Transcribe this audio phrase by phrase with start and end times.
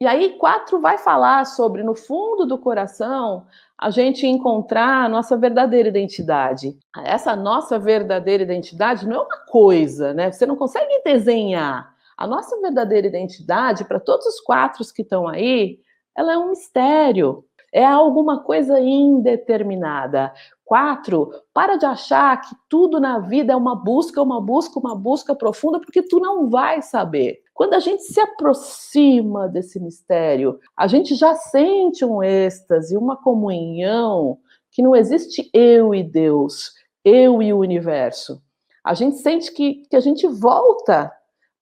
[0.00, 5.36] E aí, quatro vai falar sobre, no fundo do coração, a gente encontrar a nossa
[5.36, 6.78] verdadeira identidade.
[7.04, 10.30] Essa nossa verdadeira identidade não é uma coisa, né?
[10.30, 11.92] Você não consegue desenhar.
[12.16, 15.80] A nossa verdadeira identidade, para todos os quatro que estão aí,
[16.16, 17.44] ela é um mistério.
[17.72, 20.32] É alguma coisa indeterminada.
[20.68, 25.34] Quatro, para de achar que tudo na vida é uma busca, uma busca, uma busca
[25.34, 27.40] profunda, porque tu não vai saber.
[27.54, 34.36] Quando a gente se aproxima desse mistério, a gente já sente um êxtase, uma comunhão,
[34.70, 38.38] que não existe eu e Deus, eu e o universo.
[38.84, 41.10] A gente sente que, que a gente volta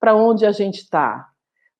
[0.00, 1.28] para onde a gente está.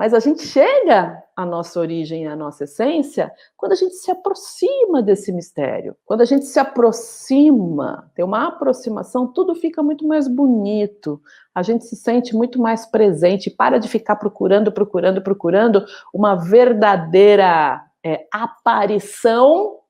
[0.00, 5.02] Mas a gente chega à nossa origem, à nossa essência, quando a gente se aproxima
[5.02, 5.94] desse mistério.
[6.06, 11.20] Quando a gente se aproxima, tem uma aproximação, tudo fica muito mais bonito.
[11.54, 17.84] A gente se sente muito mais presente, para de ficar procurando, procurando, procurando uma verdadeira
[18.02, 19.80] é, aparição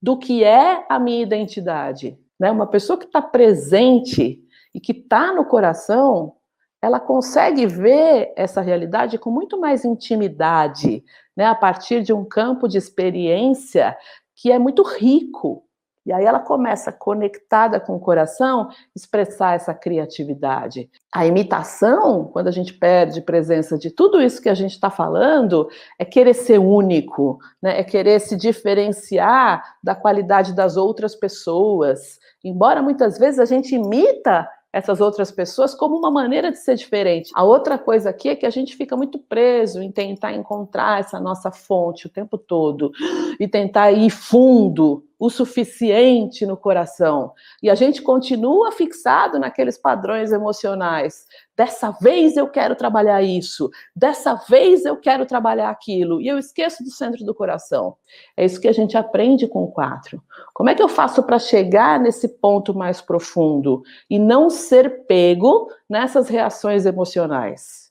[0.00, 2.18] do que é a minha identidade.
[2.38, 2.50] Né?
[2.50, 4.42] Uma pessoa que está presente
[4.74, 6.32] e que está no coração,
[6.82, 11.04] ela consegue ver essa realidade com muito mais intimidade,
[11.36, 13.96] né, a partir de um campo de experiência
[14.34, 15.64] que é muito rico.
[16.06, 20.88] E aí ela começa, conectada com o coração, expressar essa criatividade.
[21.14, 25.68] A imitação, quando a gente perde presença de tudo isso que a gente está falando,
[25.98, 27.78] é querer ser único, né?
[27.78, 32.18] é querer se diferenciar da qualidade das outras pessoas.
[32.42, 37.30] Embora muitas vezes a gente imita essas outras pessoas como uma maneira de ser diferente.
[37.34, 41.18] A outra coisa aqui é que a gente fica muito preso em tentar encontrar essa
[41.18, 42.92] nossa fonte o tempo todo
[43.38, 47.34] e tentar ir fundo o suficiente no coração.
[47.62, 51.26] E a gente continua fixado naqueles padrões emocionais.
[51.54, 56.82] Dessa vez eu quero trabalhar isso, dessa vez eu quero trabalhar aquilo, e eu esqueço
[56.82, 57.96] do centro do coração.
[58.34, 60.22] É isso que a gente aprende com o quatro.
[60.54, 65.68] Como é que eu faço para chegar nesse ponto mais profundo e não ser pego
[65.86, 67.89] nessas reações emocionais?